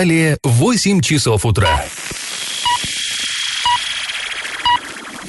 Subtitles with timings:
[0.00, 1.84] Далее 8 часов утра.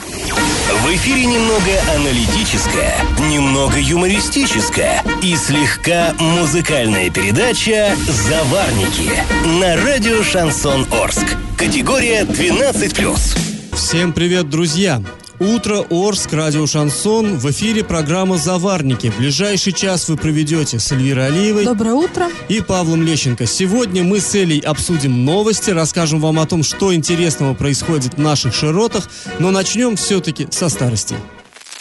[0.08, 2.96] В эфире немного аналитическая,
[3.30, 9.12] немного юмористическая и слегка музыкальная передача «Заварники»
[9.60, 11.36] на радио «Шансон Орск».
[11.58, 13.76] Категория 12+.
[13.76, 15.02] Всем привет, друзья!
[15.42, 17.40] Утро, Орск, радио Шансон.
[17.40, 19.12] В эфире программа «Заварники».
[19.18, 21.66] Ближайший час вы проведете с Эльвирой Алиевой.
[21.66, 22.28] Доброе утро.
[22.48, 23.48] И Павлом Лещенко.
[23.48, 28.54] Сегодня мы с Элей обсудим новости, расскажем вам о том, что интересного происходит в наших
[28.54, 31.16] широтах, но начнем все-таки со старости.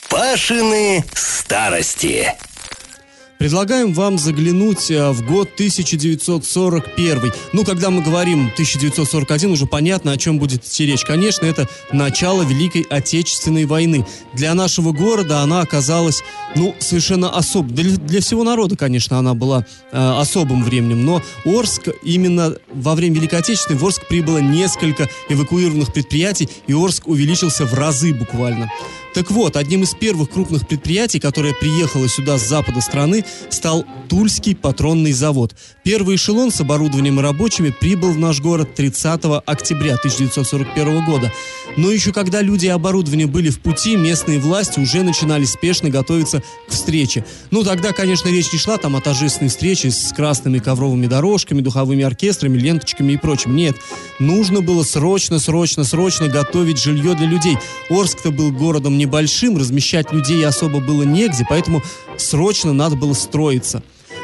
[0.08, 2.32] Пашины старости.
[3.40, 7.32] Предлагаем вам заглянуть э, в год 1941.
[7.54, 11.06] Ну, когда мы говорим 1941, уже понятно, о чем будет идти речь.
[11.06, 14.04] Конечно, это начало Великой Отечественной войны.
[14.34, 16.22] Для нашего города она оказалась,
[16.54, 17.72] ну, совершенно особой.
[17.72, 21.06] Для, для всего народа, конечно, она была э, особым временем.
[21.06, 27.08] Но Орск, именно во время Великой Отечественной, в Орск прибыло несколько эвакуированных предприятий, и Орск
[27.08, 28.70] увеличился в разы буквально.
[29.14, 34.56] Так вот, одним из первых крупных предприятий, которое приехало сюда с запада страны, стал Тульский
[34.56, 35.54] патронный завод.
[35.84, 41.32] Первый эшелон с оборудованием и рабочими прибыл в наш город 30 октября 1941 года.
[41.76, 46.42] Но еще когда люди и оборудование были в пути, местные власти уже начинали спешно готовиться
[46.68, 47.24] к встрече.
[47.50, 52.04] Ну, тогда, конечно, речь не шла там о торжественной встрече с красными ковровыми дорожками, духовыми
[52.04, 53.54] оркестрами, ленточками и прочим.
[53.54, 53.76] Нет,
[54.18, 57.56] нужно было срочно, срочно, срочно готовить жилье для людей.
[57.88, 61.82] Орск-то был городом небольшим, размещать людей особо было негде, поэтому
[62.16, 63.82] срочно надо было строиться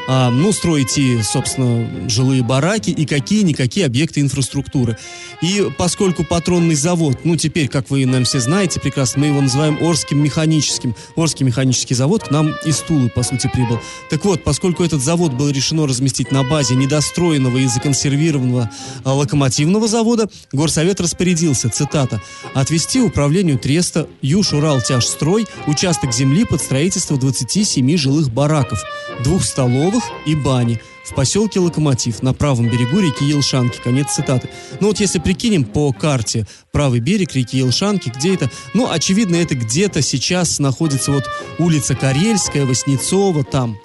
[0.08, 4.96] а, ну, строить и, собственно, жилые бараки и какие-никакие объекты инфраструктуры.
[5.42, 9.78] И поскольку патронный завод, ну, теперь, как вы, наверное, все знаете прекрасно, мы его называем
[9.80, 10.94] Орским механическим.
[11.16, 13.80] Орский механический завод к нам из Тулы, по сути, прибыл.
[14.10, 18.70] Так вот, поскольку этот завод было решено разместить на базе недостроенного и законсервированного
[19.04, 22.22] а, локомотивного завода, горсовет распорядился, цитата,
[22.54, 28.82] «отвести управлению Треста Юж-Урал-Тяжстрой участок земли под строительство 27 жилых бараков,
[29.22, 33.78] двух столовых, столовых и бани в поселке Локомотив на правом берегу реки Елшанки.
[33.82, 34.48] Конец цитаты.
[34.80, 38.50] Ну вот если прикинем по карте правый берег реки Елшанки, где это?
[38.74, 41.24] Ну, очевидно, это где-то сейчас находится вот
[41.58, 43.76] улица Карельская, Воснецова, там.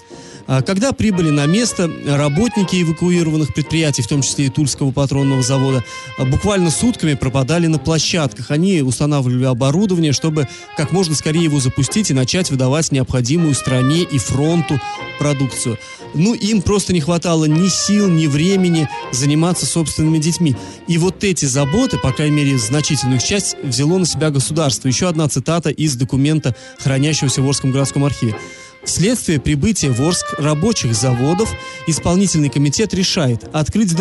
[0.47, 5.83] А когда прибыли на место работники эвакуированных предприятий, в том числе и Тульского патронного завода,
[6.17, 8.51] а, буквально сутками пропадали на площадках.
[8.51, 10.47] Они устанавливали оборудование, чтобы
[10.77, 14.79] как можно скорее его запустить и начать выдавать необходимую стране и фронту
[15.19, 15.77] продукцию.
[16.13, 20.55] Ну, им просто не хватало ни сил, ни времени заниматься собственными детьми.
[20.87, 24.87] И вот эти заботы, по крайней мере, значительную часть, взяло на себя государство.
[24.87, 28.35] Еще одна цитата из документа, хранящегося в Орском городском архиве.
[28.83, 31.53] Вследствие прибытия в Орск рабочих заводов
[31.85, 33.91] исполнительный комитет решает открыть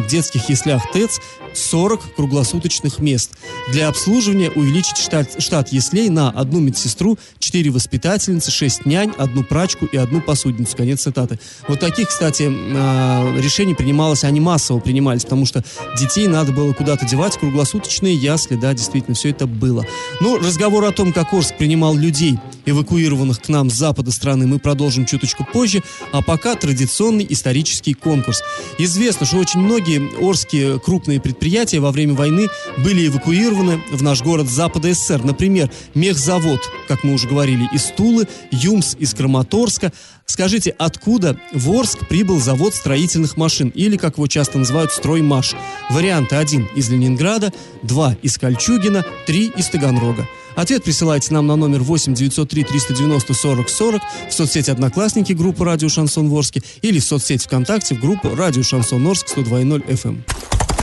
[0.00, 1.20] в детских яслях ТЭЦ
[1.54, 3.32] 40 круглосуточных мест.
[3.70, 9.86] Для обслуживания увеличить штат, штат яслей на одну медсестру, 4 воспитательницы, 6 нянь, одну прачку
[9.86, 10.76] и одну посудницу.
[10.76, 11.38] Конец цитаты.
[11.68, 15.62] Вот таких, кстати, а, решений принималось, они массово принимались, потому что
[15.98, 19.84] детей надо было куда-то девать, круглосуточные ясли, да, действительно, все это было.
[20.20, 24.58] Но разговор о том, как Орск принимал людей, эвакуированных к нам с запада страны, мы
[24.58, 25.82] продолжим чуточку позже,
[26.12, 28.42] а пока традиционный исторический конкурс.
[28.78, 32.48] Известно, что очень многие орские крупные предприятия во время войны
[32.78, 35.24] были эвакуированы в наш город запада СССР.
[35.24, 39.92] Например, мехзавод, как мы уже говорили, из Тулы, ЮМС из Краматорска.
[40.26, 45.54] Скажите, откуда в Орск прибыл завод строительных машин, или, как его часто называют, строймаш?
[45.90, 47.52] Варианты 1 из Ленинграда,
[47.82, 50.26] 2 из Кольчугина, 3 из Таганрога.
[50.56, 55.88] Ответ присылайте нам на номер 8 903 390 40 40 в соцсети «Одноклассники» группы «Радио
[55.88, 60.18] Шансон Ворске» или в соцсети ВКонтакте в группу «Радио Шансон Орск» 102.0 FM.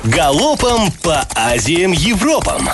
[0.03, 2.67] Галопом по Азиям Европам!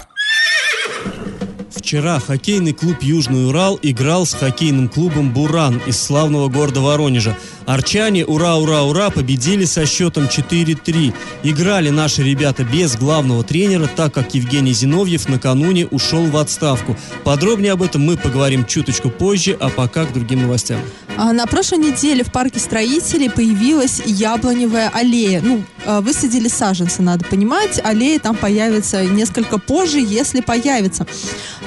[1.87, 7.37] Вчера хоккейный клуб «Южный Урал» играл с хоккейным клубом «Буран» из славного города Воронежа.
[7.67, 11.13] Арчане, ура, ура, ура, победили со счетом 4-3.
[11.44, 16.96] Играли наши ребята без главного тренера, так как Евгений Зиновьев накануне ушел в отставку.
[17.25, 20.79] Подробнее об этом мы поговорим чуточку позже, а пока к другим новостям.
[21.17, 25.41] А на прошлой неделе в парке строителей появилась яблоневая аллея.
[25.41, 27.81] Ну, а, высадили саженцы, надо понимать.
[27.84, 31.05] Аллея там появится несколько позже, если появится.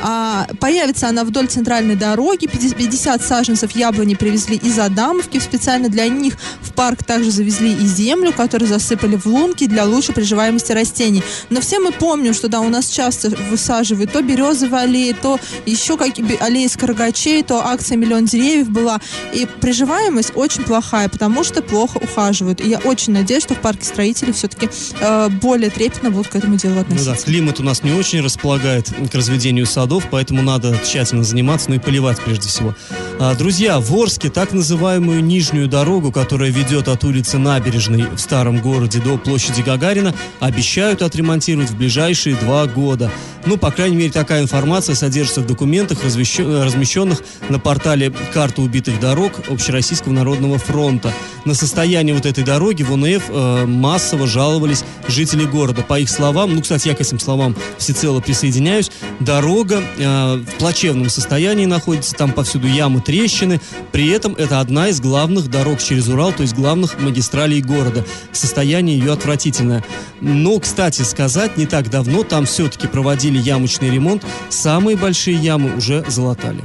[0.03, 2.47] А, появится она вдоль центральной дороги.
[2.47, 5.39] 50 саженцев яблони привезли из Адамовки.
[5.39, 10.15] Специально для них в парк также завезли и землю, которую засыпали в лунки для лучшей
[10.15, 11.23] приживаемости растений.
[11.51, 15.97] Но все мы помним, что да, у нас часто высаживают то березовые аллеи, то еще
[15.97, 19.01] какие аллеи с карагачей, то акция «Миллион деревьев» была.
[19.33, 22.61] И приживаемость очень плохая, потому что плохо ухаживают.
[22.61, 24.69] И я очень надеюсь, что в парке строителей все-таки
[25.01, 27.11] э, более трепетно будут к этому делу относиться.
[27.11, 31.71] Ну да, климат у нас не очень располагает к разведению садов, поэтому надо тщательно заниматься,
[31.71, 32.75] ну и поливать прежде всего.
[33.19, 35.80] А, друзья, в Орске так называемую нижнюю дорогу,
[36.13, 42.37] которая ведет от улицы Набережной в старом городе до площади Гагарина, обещают отремонтировать в ближайшие
[42.37, 43.11] два года.
[43.47, 49.33] Ну, по крайней мере, такая информация содержится в документах, размещенных на портале «Карта убитых дорог»
[49.49, 51.13] Общероссийского народного фронта.
[51.45, 55.83] На состояние вот этой дороги в ОНФ э, массово жаловались жители города.
[55.83, 58.91] По их словам, ну, кстати, я к этим словам всецело присоединяюсь,
[59.21, 63.61] дорога э, в плачевном состоянии находится, там повсюду ямы, трещины.
[63.91, 68.05] При этом это одна из главных дорог через Урал, то есть главных магистралей города.
[68.33, 69.83] Состояние ее отвратительное.
[70.21, 74.25] Но, кстати сказать, не так давно там все-таки проводили ямочный ремонт.
[74.49, 76.63] Самые большие ямы уже залатали.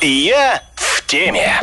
[0.00, 1.60] Я в теме.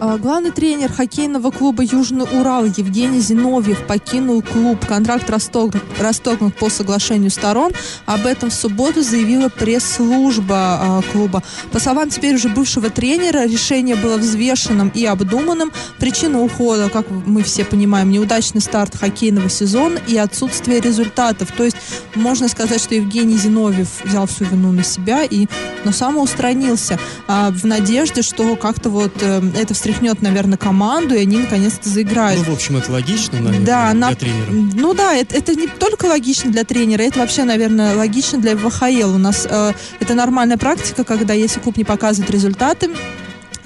[0.00, 4.84] А, главный тренер хоккейного клуба «Южный Урал» Евгений Зиновьев покинул клуб.
[4.86, 7.72] Контракт расторгнут по соглашению сторон.
[8.06, 11.42] Об этом в субботу заявила пресс-служба а, клуба.
[11.70, 15.72] По словам теперь уже бывшего тренера, решение было взвешенным и обдуманным.
[15.98, 21.52] Причина ухода, как мы все понимаем, неудачный старт хоккейного сезона и отсутствие результатов.
[21.52, 21.76] То есть
[22.14, 25.46] можно сказать, что Евгений Зиновьев взял всю вину на себя и
[25.84, 26.98] но самоустранился
[27.28, 32.40] а, в надежде, что как-то вот э, это встряхнет, наверное, команду, и они наконец-то заиграют.
[32.46, 34.14] Ну, в общем, это логично, наверное, да, для на...
[34.14, 34.50] тренера.
[34.50, 39.14] Ну да, это, это не только логично для тренера, это вообще, наверное, логично для ВХЛ.
[39.14, 42.92] У нас э, это нормальная практика, когда если клуб не показывает результаты,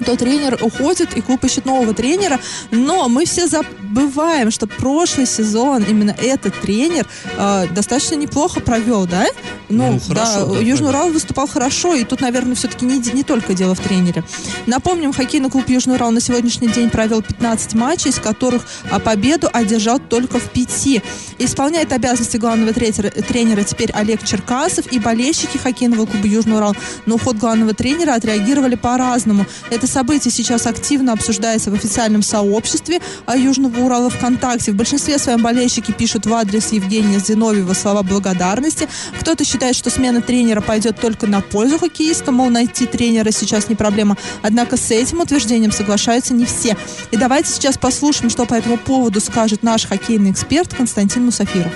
[0.09, 2.39] то тренер уходит, и клуб ищет нового тренера.
[2.71, 7.05] Но мы все забываем, что прошлый сезон именно этот тренер
[7.37, 9.27] э, достаточно неплохо провел, да?
[9.69, 13.23] Ну, ну хорошо, да, да, Южный Урал выступал хорошо, и тут, наверное, все-таки не, не
[13.23, 14.23] только дело в тренере.
[14.65, 19.47] Напомним, хоккейный клуб Южный Урал на сегодняшний день провел 15 матчей, из которых а, победу
[19.53, 21.03] одержал только в пяти.
[21.37, 26.75] Исполняет обязанности главного тренера, тренера теперь Олег Черкасов, и болельщики хоккейного клуба Южный Урал
[27.05, 29.45] на уход главного тренера отреагировали по-разному.
[29.69, 32.99] Это событие сейчас активно обсуждается в официальном сообществе
[33.35, 34.71] Южного Урала ВКонтакте.
[34.71, 38.87] В большинстве своем болельщики пишут в адрес Евгения Зиновьева слова благодарности.
[39.19, 43.75] Кто-то считает, что смена тренера пойдет только на пользу хоккеиста, мол, найти тренера сейчас не
[43.75, 44.15] проблема.
[44.41, 46.77] Однако с этим утверждением соглашаются не все.
[47.11, 51.73] И давайте сейчас послушаем, что по этому поводу скажет наш хоккейный эксперт Константин Мусафиров.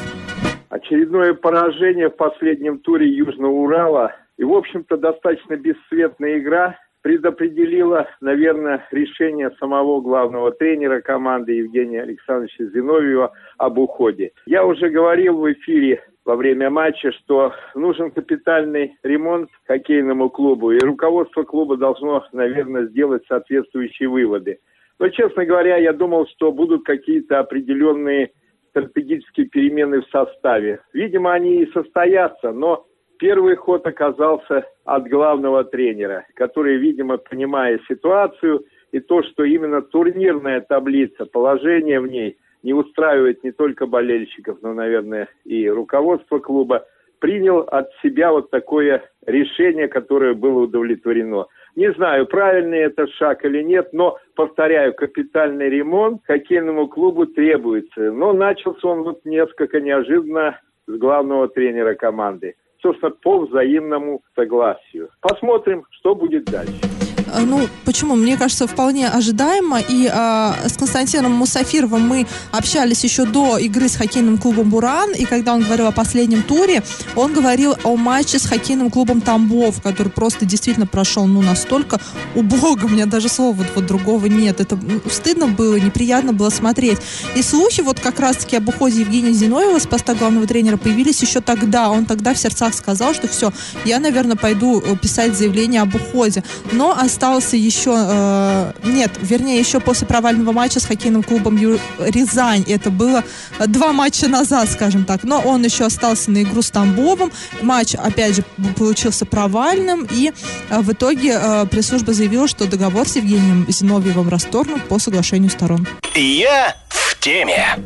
[0.69, 8.88] Очередное поражение в последнем туре Южного Урала и, в общем-то, достаточно бесцветная игра предопределила, наверное,
[8.91, 14.31] решение самого главного тренера команды Евгения Александровича Зиновьева об уходе.
[14.47, 20.79] Я уже говорил в эфире во время матча, что нужен капитальный ремонт хоккейному клубу, и
[20.79, 24.59] руководство клуба должно, наверное, сделать соответствующие выводы.
[24.97, 28.31] Но, честно говоря, я думал, что будут какие-то определенные
[28.69, 30.79] стратегические перемены в составе.
[30.94, 32.85] Видимо, они и состоятся, но
[33.23, 40.59] Первый ход оказался от главного тренера, который, видимо, понимая ситуацию и то, что именно турнирная
[40.59, 46.85] таблица, положение в ней не устраивает не только болельщиков, но, наверное, и руководство клуба,
[47.19, 51.45] принял от себя вот такое решение, которое было удовлетворено.
[51.77, 58.11] Не знаю, правильный это шаг или нет, но, повторяю, капитальный ремонт хоккейному клубу требуется.
[58.11, 65.09] Но начался он вот несколько неожиданно с главного тренера команды собственно, по взаимному согласию.
[65.21, 66.93] Посмотрим, что будет дальше.
[67.33, 68.16] Э, ну, почему?
[68.16, 69.80] Мне кажется, вполне ожидаемо.
[69.80, 75.11] И э, с Константином Мусафировым мы общались еще до игры с хоккейным клубом «Буран».
[75.13, 76.83] И когда он говорил о последнем туре,
[77.16, 81.99] он говорил о матче с хоккейным клубом «Тамбов», который просто действительно прошел, ну, настолько
[82.35, 82.85] убого.
[82.85, 84.59] У меня даже слова вот, вот другого нет.
[84.59, 84.80] Это
[85.11, 86.99] стыдно было, неприятно было смотреть.
[87.35, 91.42] И слухи вот как раз-таки об уходе Евгения Зиновьева с поста главного тренера появились еще
[91.42, 91.90] тогда.
[91.90, 93.52] Он тогда в сердцах сказал, что все,
[93.85, 96.44] я, наверное, пойду э, писать заявление об уходе.
[96.71, 101.80] Но осталось остался еще, э, нет, вернее, еще после провального матча с хоккейным клубом Ю...
[101.99, 102.65] Рязань.
[102.68, 103.23] Это было
[103.68, 105.23] два матча назад, скажем так.
[105.23, 107.31] Но он еще остался на игру с Тамбовым.
[107.61, 108.44] Матч, опять же,
[108.75, 110.06] получился провальным.
[110.11, 110.33] И
[110.69, 115.87] э, в итоге э, пресс-служба заявила, что договор с Евгением Зиновьевым расторгнут по соглашению сторон.
[116.15, 117.77] Я в теме.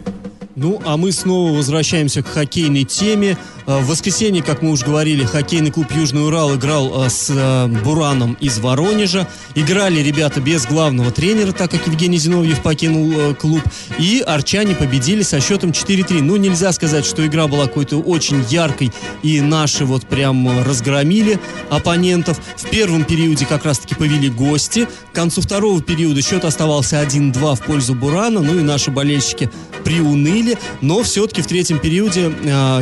[0.55, 3.37] Ну, а мы снова возвращаемся к хоккейной теме.
[3.67, 7.67] Э, в воскресенье, как мы уже говорили, хоккейный клуб Южный Урал играл э, с э,
[7.83, 9.27] Бураном из Воронежа.
[9.55, 13.61] Играли ребята без главного тренера, так как Евгений Зиновьев покинул клуб.
[13.99, 16.21] И арчане победили со счетом 4-3.
[16.21, 21.37] Ну, нельзя сказать, что игра была какой-то очень яркой, и наши вот прям разгромили
[21.69, 22.39] оппонентов.
[22.55, 24.87] В первом периоде как раз-таки повели гости.
[25.11, 28.39] К концу второго периода счет оставался 1-2 в пользу Бурана.
[28.39, 29.49] Ну и наши болельщики
[29.83, 30.57] приуныли.
[30.79, 32.31] Но все-таки в третьем периоде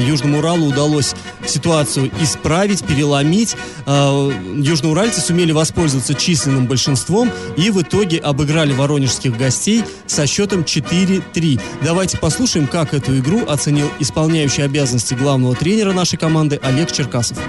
[0.08, 1.14] Южному Уралу удалось
[1.46, 3.56] ситуацию исправить, переломить.
[3.86, 11.62] Э, южноуральцы сумели воспользоваться численным большинством и в итоге обыграли воронежских гостей со счетом 4-3.
[11.82, 17.40] Давайте послушаем, как эту игру оценил исполняющий обязанности главного тренера нашей команды Олег Черкасов.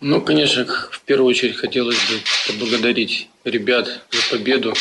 [0.00, 4.72] Ну, конечно, в первую очередь хотелось бы поблагодарить ребят за победу.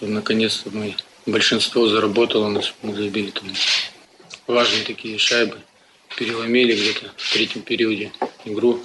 [0.00, 0.96] Наконец-то мы
[1.26, 3.44] большинство заработало, нас мы забили там
[4.48, 5.58] важные такие шайбы
[6.20, 8.12] переломили где-то в третьем периоде
[8.44, 8.78] игру.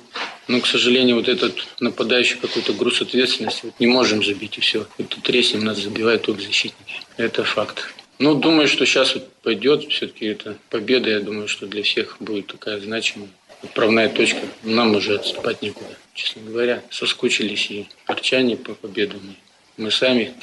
[0.47, 4.87] Но, к сожалению, вот этот нападающий какой-то груз ответственности вот не можем забить, и все.
[4.97, 7.01] Это треснем, нас забивают только защитники.
[7.17, 7.93] Это факт.
[8.19, 9.83] Ну, думаю, что сейчас вот пойдет.
[9.89, 13.27] Все-таки это победа, я думаю, что для всех будет такая значимая.
[13.61, 14.39] Отправная точка.
[14.63, 15.97] Нам уже отступать некуда.
[16.13, 19.35] Честно говоря, соскучились и арчане по победам.
[19.75, 20.33] Мы сами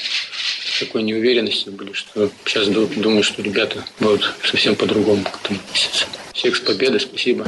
[0.78, 6.06] такой неуверенности были, что сейчас думаю, что ребята будут совсем по-другому к этому относиться.
[6.32, 7.46] Всех с победой, спасибо.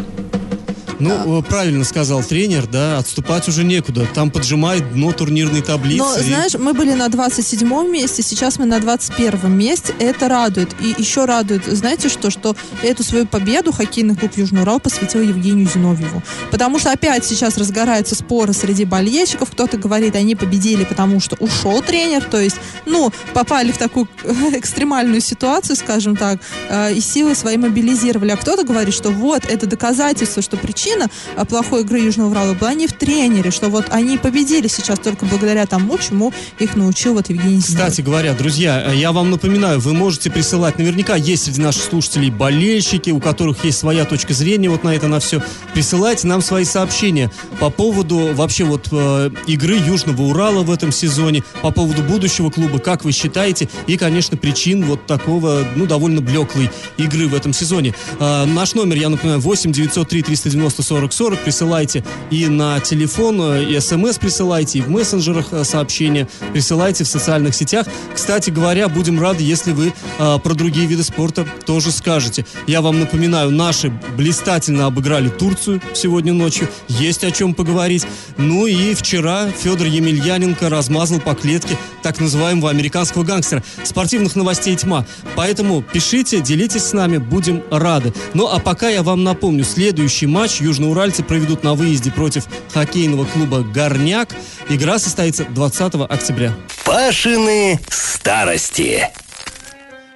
[0.99, 1.49] Ну, да.
[1.49, 4.07] правильно сказал тренер, да, отступать уже некуда.
[4.15, 5.99] Там поджимает дно турнирной таблицы.
[5.99, 6.23] Но, и...
[6.23, 9.95] знаешь, мы были на 27 месте, сейчас мы на 21 месте.
[9.99, 10.71] Это радует.
[10.81, 15.69] И еще радует, знаете что, что эту свою победу хоккейный клуб Южный Урал посвятил Евгению
[15.69, 16.23] Зиновьеву.
[16.51, 19.51] Потому что опять сейчас разгораются споры среди болельщиков.
[19.51, 22.25] Кто-то говорит, они победили, потому что ушел тренер.
[22.25, 24.09] То есть, ну, попали в такую
[24.53, 28.31] экстремальную ситуацию, скажем так, э, и силы свои мобилизировали.
[28.31, 32.55] А кто-то говорит, что вот, это доказательство, что причина причина а, плохой игры Южного Урала
[32.55, 37.15] была не в тренере, что вот они победили сейчас только благодаря тому, чему их научил
[37.15, 41.85] вот Евгений Кстати говоря, друзья, я вам напоминаю, вы можете присылать, наверняка есть среди наших
[41.85, 45.43] слушателей болельщики, у которых есть своя точка зрения вот на это, на все.
[45.73, 51.43] Присылайте нам свои сообщения по поводу вообще вот э, игры Южного Урала в этом сезоне,
[51.63, 56.71] по поводу будущего клуба, как вы считаете, и, конечно, причин вот такого, ну, довольно блеклой
[56.99, 57.95] игры в этом сезоне.
[58.21, 61.45] Э, наш номер, я напоминаю, 8 903 390 90 40 40.
[61.45, 66.29] Присылайте и на телефон, э, и смс присылайте, и в мессенджерах э, сообщения.
[66.53, 67.87] Присылайте в социальных сетях.
[68.15, 72.47] Кстати говоря, будем рады, если вы э, про другие виды спорта тоже скажете.
[72.67, 76.69] Я вам напоминаю, наши блистательно обыграли Турцию сегодня ночью.
[76.89, 78.07] Есть о чем поговорить.
[78.37, 83.63] Ну и вчера Федор Емельяненко размазал по клетке так называемого американского гангстера.
[83.83, 85.07] Спортивных новостей тьма.
[85.37, 88.13] Поэтому пишите, делитесь с нами, будем рады.
[88.35, 93.61] Ну а пока я вам напомню, следующий матч южноуральцы проведут на выезде против хоккейного клуба
[93.61, 94.35] «Горняк».
[94.69, 96.53] Игра состоится 20 октября.
[96.85, 99.09] Пашины старости.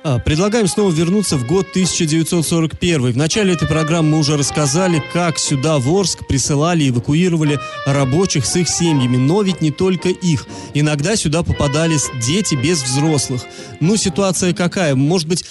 [0.04, 3.12] А, предлагаем снова вернуться в год 1941.
[3.12, 8.46] В начале этой программы мы уже рассказали, как сюда в Орск присылали и эвакуировали рабочих
[8.46, 9.16] с их семьями.
[9.16, 10.46] Но ведь не только их.
[10.72, 13.42] Иногда сюда попадались дети без взрослых.
[13.80, 14.94] Ну, ситуация какая?
[14.94, 15.44] Может быть,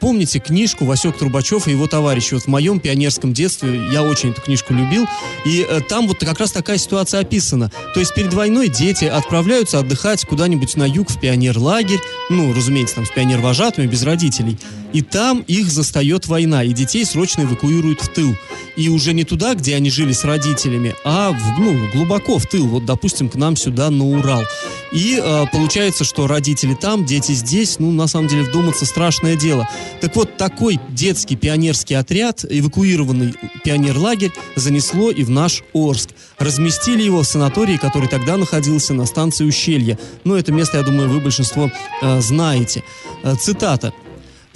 [0.00, 2.34] помните книжку Васек Трубачев и его товарищи?
[2.34, 5.06] Вот в моем пионерском детстве я очень эту книжку любил,
[5.44, 7.70] и э, там вот как раз такая ситуация описана.
[7.94, 13.06] То есть перед войной дети отправляются отдыхать куда-нибудь на юг в пионерлагерь, ну, разумеется, там
[13.06, 14.58] с пионервожатыми, без родителей.
[14.92, 18.34] И там их застает война, и детей срочно эвакуируют в тыл.
[18.76, 22.66] И уже не туда, где они жили с родителями, а в, ну, глубоко в тыл,
[22.66, 24.44] вот, допустим, к нам сюда на Урал.
[24.92, 29.68] И э, получается, что родители там, дети здесь, ну, на самом деле, вдуматься страшное дело.
[30.00, 36.10] Так вот, такой детский пионерский отряд, эвакуированный пионерлагерь, занесло и в наш Орск.
[36.38, 39.98] Разместили его в санатории, который тогда находился на станции Ущелье.
[40.24, 42.82] Ну, это место, я думаю, вы большинство э, знаете.
[43.22, 43.92] Э, цитата.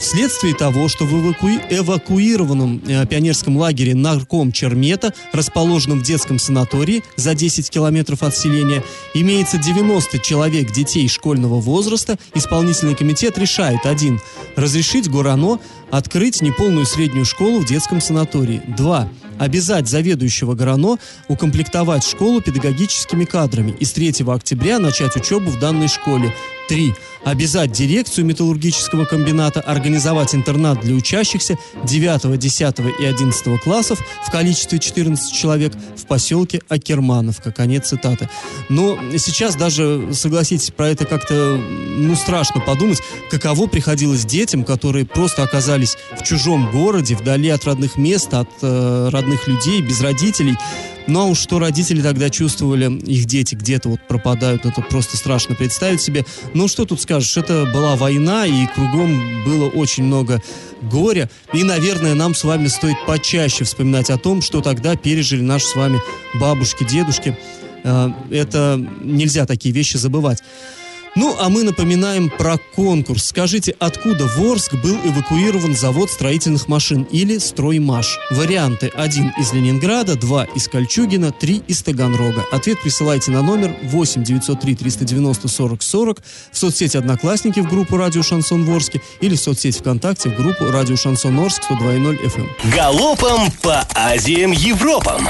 [0.02, 1.46] Вследствие того, что в эваку...
[1.46, 8.82] эвакуированном э, пионерском лагере Нарком Чермета, расположенном в детском санатории за 10 километров от селения,
[9.14, 14.20] имеется 90 человек детей школьного возраста, исполнительный комитет решает один
[14.56, 15.60] разрешить Гурано
[15.92, 18.60] открыть неполную среднюю школу в детском санатории.
[18.76, 19.08] Два
[19.38, 20.98] обязать заведующего ГРАНО
[21.28, 26.32] укомплектовать школу педагогическими кадрами и с 3 октября начать учебу в данной школе.
[26.68, 26.94] 3.
[27.24, 34.78] Обязать дирекцию металлургического комбината организовать интернат для учащихся 9, 10 и 11 классов в количестве
[34.78, 37.52] 14 человек в поселке Акермановка.
[37.52, 38.28] Конец цитаты.
[38.68, 41.60] Но сейчас даже, согласитесь, про это как-то,
[41.96, 47.96] ну, страшно подумать, каково приходилось детям, которые просто оказались в чужом городе, вдали от родных
[47.96, 50.56] мест, от э, родных людей, без родителей.
[51.06, 55.54] Ну а уж что родители тогда чувствовали, их дети где-то вот пропадают, это просто страшно
[55.54, 56.24] представить себе.
[56.54, 60.40] Ну что тут скажешь, это была война, и кругом было очень много
[60.82, 61.28] горя.
[61.52, 65.74] И, наверное, нам с вами стоит почаще вспоминать о том, что тогда пережили наши с
[65.74, 66.00] вами
[66.34, 67.36] бабушки, дедушки.
[67.84, 70.42] Э, это нельзя такие вещи забывать.
[71.14, 73.26] Ну, а мы напоминаем про конкурс.
[73.26, 78.18] Скажите, откуда в Орск был эвакуирован завод строительных машин или «Строймаш»?
[78.30, 78.90] Варианты.
[78.94, 82.46] Один из Ленинграда, два из Кольчугина, три из Таганрога.
[82.50, 88.22] Ответ присылайте на номер 8 903 390 40 40 в соцсети «Одноклассники» в группу «Радио
[88.22, 92.48] Шансон Ворске» или в соцсети ВКонтакте в группу «Радио Шансон Орск» 102.0 FM.
[92.74, 95.28] Галопом по Азиям Европам!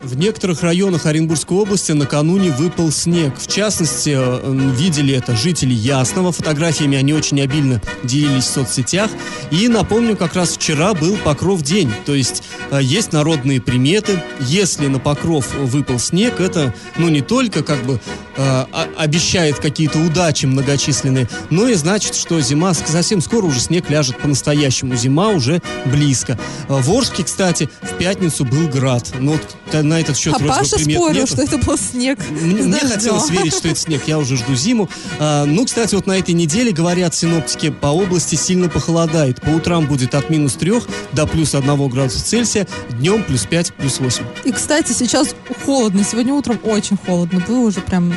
[0.00, 3.36] В некоторых районах Оренбургской области накануне выпал снег.
[3.36, 6.30] В частности, э, видели это жители Ясного.
[6.30, 9.10] Фотографиями они очень обильно делились в соцсетях.
[9.50, 11.90] И напомню, как раз вчера был Покров день.
[12.06, 12.44] То есть
[12.76, 14.22] есть народные приметы.
[14.40, 18.00] Если на Покров выпал снег, это ну не только как бы
[18.36, 18.64] э,
[18.96, 24.94] обещает какие-то удачи многочисленные, но и значит, что зима совсем скоро уже снег ляжет по-настоящему.
[24.96, 26.38] Зима уже близко.
[26.68, 29.12] В Орске, кстати, в пятницу был град.
[29.18, 31.26] Но вот на этот счет а Паша спорил, нету.
[31.26, 32.18] что это был снег.
[32.30, 34.02] Мне, мне хотелось верить, что это снег.
[34.06, 34.88] Я уже жду зиму.
[35.18, 39.40] А, ну, кстати, вот на этой неделе, говорят синоптики, по области сильно похолодает.
[39.40, 40.68] По утрам будет от минус 3
[41.12, 42.57] до плюс 1 градуса Цельсия,
[42.90, 44.24] днем плюс 5, плюс 8.
[44.44, 45.34] И, кстати, сейчас
[45.64, 46.04] холодно.
[46.04, 47.42] Сегодня утром очень холодно.
[47.46, 48.12] Было уже прям,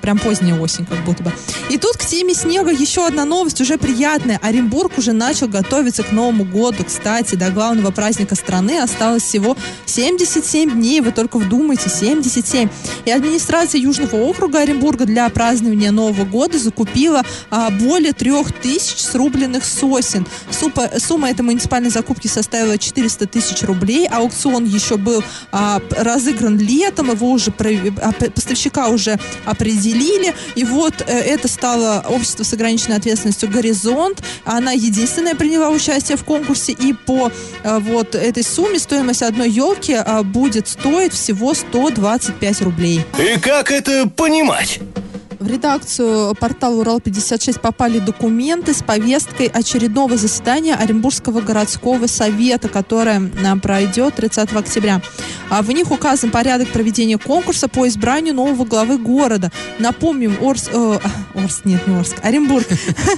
[0.00, 1.32] прям поздняя осень, как будто бы.
[1.68, 4.38] И тут к теме снега еще одна новость, уже приятная.
[4.42, 6.84] Оренбург уже начал готовиться к Новому году.
[6.84, 9.56] Кстати, до главного праздника страны осталось всего
[9.86, 11.00] 77 дней.
[11.00, 12.68] Вы только вдумайтесь, 77.
[13.04, 19.64] И администрация Южного округа Оренбурга для празднования Нового года закупила а, более трех тысяч срубленных
[19.64, 20.26] сосен.
[20.50, 23.79] Супа, сумма этой муниципальной закупки составила 400 тысяч рублей.
[24.06, 25.22] Аукцион еще был
[25.52, 30.34] а, разыгран летом, его уже а, поставщика уже определили.
[30.54, 34.22] И вот э, это стало общество с ограниченной ответственностью «Горизонт».
[34.44, 36.72] Она единственная приняла участие в конкурсе.
[36.72, 37.32] И по
[37.62, 43.04] э, вот этой сумме стоимость одной елки а, будет стоить стоит всего 125 рублей.
[43.18, 44.80] И как это понимать?
[45.40, 53.56] В редакцию портала «Урал-56» попали документы с повесткой очередного заседания Оренбургского городского совета, которое а,
[53.56, 55.00] пройдет 30 октября.
[55.48, 59.50] А в них указан порядок проведения конкурса по избранию нового главы города.
[59.78, 60.68] Напомним, Орс...
[60.70, 60.98] Э,
[61.34, 62.66] Орск, нет, не Орск, Оренбург.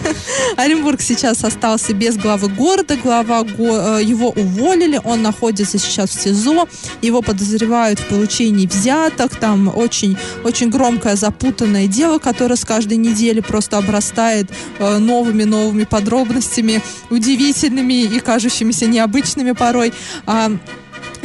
[0.57, 2.97] Оренбург сейчас остался без главы города.
[2.97, 3.43] Глава.
[3.43, 6.69] Э, его уволили, он находится сейчас в СИЗО.
[7.03, 9.35] Его подозревают в получении взяток.
[9.35, 15.87] Там очень, очень громкое, запутанное дело дело, которое с каждой недели просто обрастает новыми-новыми э,
[15.87, 19.93] подробностями, удивительными и кажущимися необычными порой.
[20.27, 20.51] А,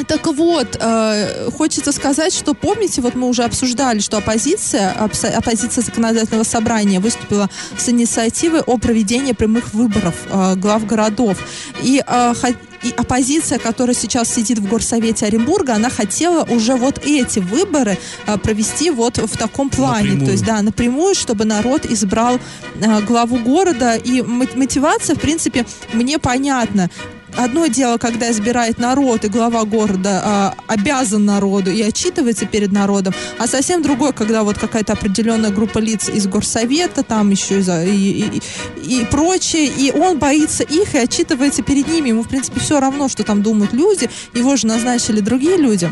[0.08, 6.44] так вот, э, хочется сказать, что помните, вот мы уже обсуждали, что оппозиция, оппозиция законодательного
[6.44, 11.38] собрания выступила с инициативой о проведении прямых выборов э, глав городов.
[11.82, 12.34] И э,
[12.88, 18.38] и оппозиция, которая сейчас сидит в горсовете Оренбурга, она хотела уже вот эти выборы а,
[18.38, 20.12] провести вот в таком плане.
[20.12, 20.26] Напрямую.
[20.26, 22.40] То есть, да, напрямую, чтобы народ избрал
[22.82, 23.96] а, главу города.
[23.96, 26.90] И мотивация, в принципе, мне понятна
[27.38, 33.14] одно дело, когда избирает народ, и глава города а, обязан народу и отчитывается перед народом,
[33.38, 38.42] а совсем другое, когда вот какая-то определенная группа лиц из горсовета, там еще и, и,
[38.78, 42.10] и, и прочее, и он боится их и отчитывается перед ними.
[42.10, 45.90] Ему, в принципе, все равно, что там думают люди, его же назначили другие люди.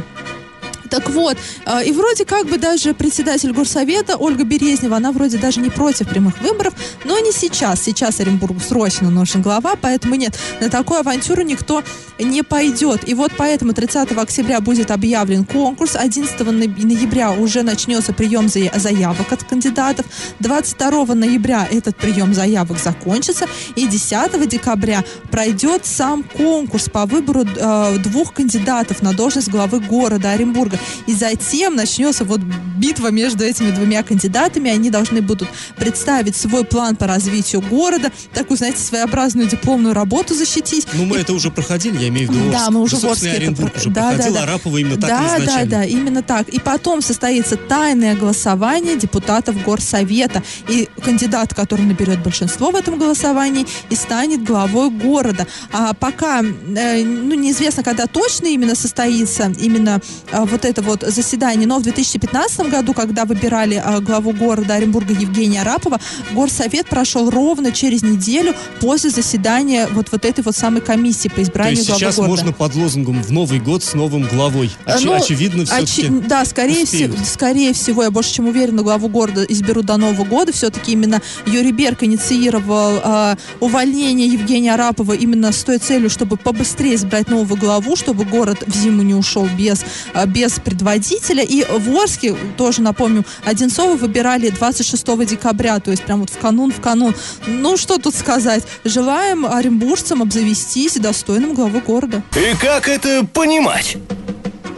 [0.90, 5.60] Так вот, э, и вроде как бы даже председатель горсовета Ольга Березнева, она вроде даже
[5.60, 7.82] не против прямых выборов, но не сейчас.
[7.82, 11.84] Сейчас Оренбургу срочно нужен глава, поэтому нет, на такую авантюру никто
[12.20, 13.08] не пойдет.
[13.08, 19.44] И вот поэтому 30 октября будет объявлен конкурс, 11 ноября уже начнется прием заявок от
[19.44, 20.06] кандидатов,
[20.40, 23.46] 22 ноября этот прием заявок закончится,
[23.76, 30.32] и 10 декабря пройдет сам конкурс по выбору э, двух кандидатов на должность главы города
[30.32, 30.75] Оренбурга.
[30.76, 31.06] Петербурга.
[31.08, 32.42] И затем начнется вот
[32.78, 34.70] битва между этими двумя кандидатами.
[34.70, 40.88] Они должны будут представить свой план по развитию города, такую, знаете, своеобразную дипломную работу защитить.
[40.94, 41.22] Ну, мы и...
[41.22, 43.72] это уже проходили, я имею в виду Да, мы уже да, в Орске это про...
[43.76, 44.44] уже да, проходил, да, да.
[44.44, 46.50] Арапова именно так Да, да, да, именно так.
[46.50, 50.44] И потом состоится тайное голосование депутатов Горсовета.
[50.68, 55.48] И кандидат, который наберет большинство в этом голосовании, и станет главой города.
[55.72, 61.68] А пока, э, ну, неизвестно, когда точно именно состоится именно э, вот это вот заседание,
[61.68, 66.00] но в 2015 прошлом году, когда выбирали а, главу города Оренбурга Евгения Арапова,
[66.32, 71.84] горсовет прошел ровно через неделю после заседания вот, вот этой вот самой комиссии по избранию
[71.86, 72.30] главы сейчас города.
[72.32, 74.72] можно под лозунгом в Новый год с новым главой.
[74.86, 76.02] Э, Очи- ну, очевидно, все-таки.
[76.08, 80.24] очи- Да, скорее всего, скорее всего, я больше чем уверена, главу города изберут до Нового
[80.26, 80.52] года.
[80.52, 86.96] Все-таки именно Юрий Берг инициировал э, увольнение Евгения Арапова именно с той целью, чтобы побыстрее
[86.96, 91.44] избрать нового главу, чтобы город в зиму не ушел без, э, без предводителя.
[91.44, 96.72] И в Орске, тоже напомню, Одинцова выбирали 26 декабря, то есть прям вот в канун,
[96.72, 97.16] в канун.
[97.48, 98.64] Ну, что тут сказать.
[98.84, 102.24] Желаем оренбуржцам обзавестись достойным главой города.
[102.36, 103.98] И как это понимать?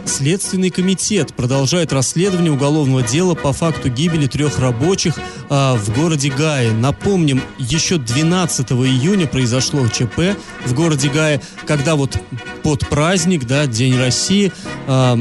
[0.08, 5.18] Следственный комитет продолжает расследование уголовного дела по факту гибели трех рабочих
[5.50, 6.72] а, в городе Гае.
[6.72, 12.18] Напомним, еще 12 июня произошло ЧП в городе Гае, когда вот
[12.62, 14.50] под праздник, да, День России,
[14.86, 15.18] а,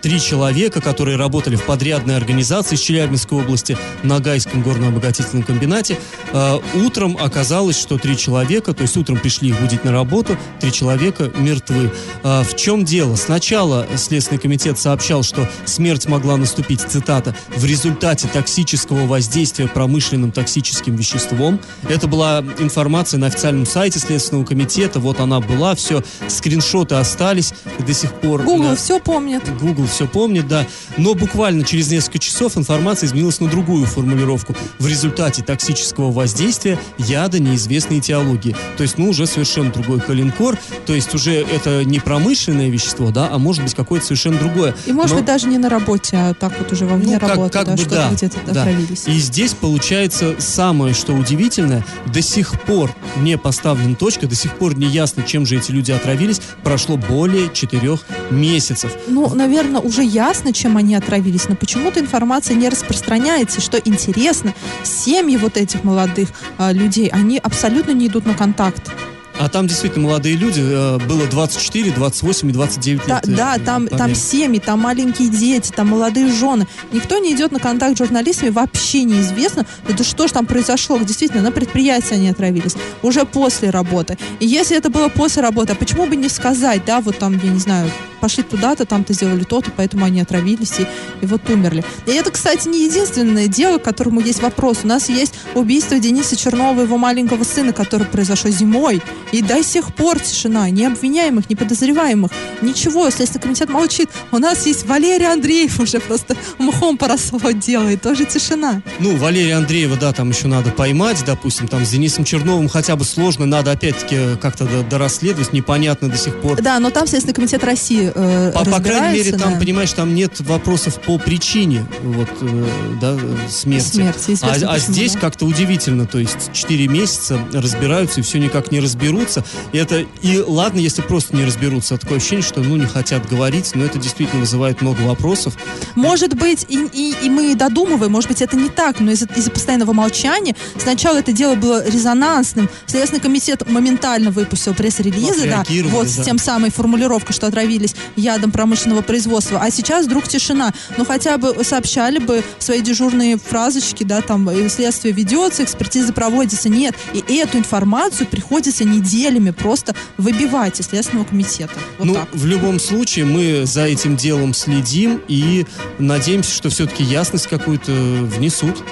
[0.00, 5.98] три человека, которые работали в подрядной организации из Челябинской области на Гайском горно-обогатительном комбинате,
[6.32, 10.72] а, утром оказалось, что три человека, то есть утром пришли их будить на работу, три
[10.72, 11.90] человека мертвы.
[12.22, 13.16] А, в чем дело?
[13.16, 20.96] Сначала Следственный комитет сообщал, что смерть могла наступить, цитата, в результате токсического воздействия промышленным токсическим
[20.96, 21.60] веществом.
[21.88, 27.92] Это была информация на официальном сайте Следственного комитета, вот она была, все, скриншоты остались до
[27.92, 28.42] сих пор.
[28.42, 29.42] Google На- все помнит.
[29.60, 30.66] Google все помнит, да.
[30.96, 34.54] Но буквально через несколько часов информация изменилась на другую формулировку.
[34.78, 38.54] В результате токсического воздействия яда неизвестной этиологии.
[38.76, 40.58] То есть, ну, уже совершенно другой калинкор.
[40.86, 44.74] То есть, уже это не промышленное вещество, да, а может быть какое-то совершенно другое.
[44.86, 47.20] И может Но- быть даже не на работе, а так вот уже во вне ну,
[47.20, 48.60] как- работы, как да, бы что-то да, где-то да.
[48.62, 49.04] отравились.
[49.06, 54.76] И здесь получается самое, что удивительное, до сих пор не поставлена точка, до сих пор
[54.76, 56.40] не ясно, чем же эти люди отравились.
[56.62, 58.92] Прошло более четырех месяцев.
[59.08, 63.60] Ну, наверное, уже ясно, чем они отравились, но почему-то информация не распространяется.
[63.60, 68.90] Что интересно, семьи вот этих молодых а, людей, они абсолютно не идут на контакт.
[69.38, 73.36] А там действительно молодые люди, э, было 24, 28 и 29 Да, лет.
[73.36, 76.66] да, там, там семьи, там маленькие дети, там молодые жены.
[76.92, 80.98] Никто не идет на контакт с журналистами, вообще неизвестно, да что же там произошло.
[80.98, 84.18] Действительно, на предприятии они отравились, уже после работы.
[84.40, 87.50] И если это было после работы, а почему бы не сказать, да, вот там, я
[87.50, 90.86] не знаю, пошли туда-то, там-то сделали то-то, поэтому они отравились и,
[91.22, 91.84] и вот умерли.
[92.06, 94.78] И это, кстати, не единственное дело, к которому есть вопрос.
[94.82, 99.00] У нас есть убийство Дениса Чернова, его маленького сына, которое произошло зимой.
[99.32, 102.30] И до сих пор тишина, ни обвиняемых, ни подозреваемых.
[102.62, 104.08] Ничего, Следственный комитет молчит.
[104.32, 108.82] У нас есть Валерий Андреев уже просто мхом поросло делает, тоже тишина.
[108.98, 113.04] Ну, Валерия Андреева, да, там еще надо поймать, допустим, там с Денисом Черновым хотя бы
[113.04, 116.60] сложно, надо опять-таки как-то до- дорасследовать, непонятно до сих пор.
[116.60, 119.58] Да, но там Следственный комитет России э, По, по крайней мере, там, да.
[119.58, 122.66] понимаешь, там нет вопросов по причине вот, э,
[123.00, 123.16] да,
[123.48, 123.88] смерти.
[123.88, 125.20] Смерти, а, а почему, здесь да.
[125.20, 128.80] как-то удивительно, то есть 4 месяца разбираются и все никак не
[129.18, 129.44] разберутся.
[129.72, 133.72] И это и ладно, если просто не разберутся, такое ощущение, что ну не хотят говорить,
[133.74, 135.54] но это действительно вызывает много вопросов.
[135.94, 139.50] Может быть, и, и, и мы додумываем, может быть, это не так, но из-за из
[139.50, 142.68] постоянного молчания сначала это дело было резонансным.
[142.86, 146.24] Следственный комитет моментально выпустил пресс-релизы, да, вот с да.
[146.24, 149.60] тем самой формулировкой, что отравились ядом промышленного производства.
[149.62, 150.72] А сейчас вдруг тишина.
[150.96, 156.68] Ну, хотя бы сообщали бы свои дежурные фразочки, да, там, следствие ведется, экспертиза проводится.
[156.68, 156.94] Нет.
[157.12, 161.74] И эту информацию приходится неделями просто выбивать из Следственного комитета.
[161.98, 162.28] Вот ну, так.
[162.32, 165.66] в любом случае, мы за этим делом следим и
[165.98, 168.82] надеемся, что все-таки ясность какую-то внесут.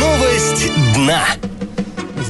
[0.00, 1.24] Новость дна.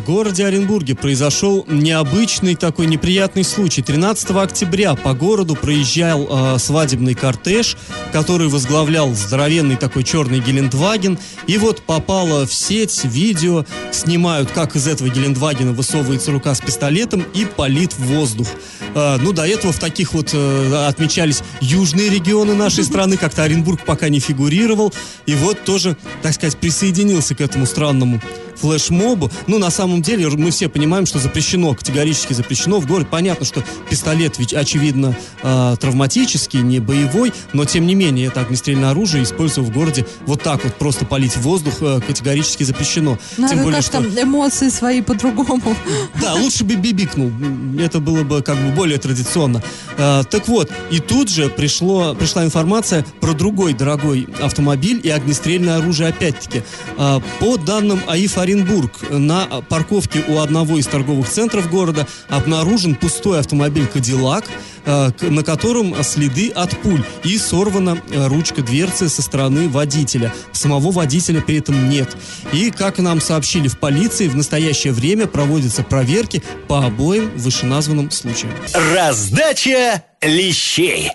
[0.03, 3.83] В городе Оренбурге произошел необычный такой неприятный случай.
[3.83, 7.77] 13 октября по городу проезжал э, свадебный кортеж,
[8.11, 11.21] который возглавлял здоровенный такой черный Гелендваген.
[11.47, 17.25] И вот попало в сеть видео, снимают, как из этого Гелендвагена высовывается рука с пистолетом
[17.33, 18.49] и палит в воздух.
[18.97, 23.85] Э, ну, до этого в таких вот э, отмечались южные регионы нашей страны, как-то Оренбург
[23.87, 24.93] пока не фигурировал.
[25.27, 28.21] И вот тоже, так сказать, присоединился к этому странному
[28.57, 29.31] флешмобу.
[29.47, 32.81] Ну, на самом деле, мы все понимаем, что запрещено, категорически запрещено.
[32.81, 38.29] В городе понятно, что пистолет ведь, очевидно, э, травматический, не боевой, но, тем не менее,
[38.29, 42.65] это огнестрельное оружие, используя в городе вот так вот, просто палить в воздух, э, категорически
[42.65, 43.19] запрещено.
[43.37, 44.23] Надо Тем более, как-то что...
[44.23, 45.63] эмоции свои по-другому.
[46.21, 47.33] Да, лучше бы бибикнул.
[47.81, 49.63] Это было бы как бы более традиционно.
[49.99, 55.79] А, так вот, и тут же пришло, пришла информация про другой дорогой автомобиль и огнестрельное
[55.79, 56.63] оружие опять-таки.
[56.97, 58.93] А, по данным АИФ Оренбург.
[59.11, 64.45] На парковке у одного из торговых центров города обнаружен пустой автомобиль «Кадиллак»,
[64.85, 70.35] э, на котором следы от пуль и сорвана э, ручка дверцы со стороны водителя.
[70.53, 72.17] Самого водителя при этом нет.
[72.53, 78.53] И, как нам сообщили в полиции, в настоящее время проводятся проверки по обоим вышеназванным случаям.
[78.95, 81.11] Раздача лещей.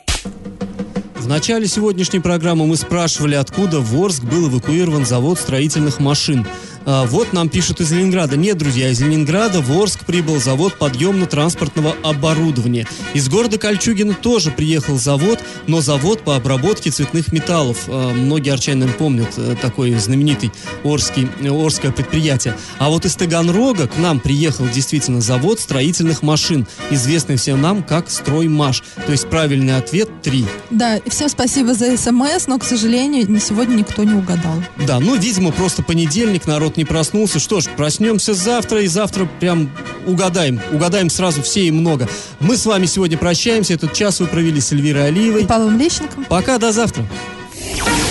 [1.28, 6.48] В начале сегодняшней программы мы спрашивали, откуда в Орск был эвакуирован завод строительных машин.
[6.90, 8.38] А, вот нам пишут из Ленинграда.
[8.38, 12.88] Нет, друзья, из Ленинграда в Орск прибыл завод подъемно-транспортного оборудования.
[13.14, 17.84] Из города Кольчугина тоже приехал завод, но завод по обработке цветных металлов.
[17.88, 20.52] А, многие наверное, помнят э, такой знаменитый
[20.84, 22.56] орский, э, орское предприятие.
[22.80, 28.10] А вот из Таганрога к нам приехал действительно завод строительных машин, известный всем нам как
[28.10, 28.84] «Строймаш».
[29.06, 30.46] То есть правильный ответ– 3.
[30.70, 34.64] Да, и всем спасибо за смс, но, к сожалению, ни- сегодня никто не угадал.
[34.88, 37.40] Да, ну, видимо, просто понедельник, народ не проснулся.
[37.40, 39.70] Что ж, проснемся завтра, и завтра прям
[40.06, 40.62] угадаем.
[40.72, 42.08] Угадаем сразу все и много.
[42.40, 43.74] Мы с вами сегодня прощаемся.
[43.74, 45.46] Этот час вы провели с Эльвирой Алиевой.
[45.46, 46.26] Павлом Лещенком.
[46.26, 47.06] Пока, до завтра.